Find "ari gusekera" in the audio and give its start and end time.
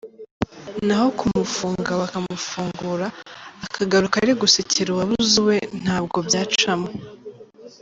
4.23-4.89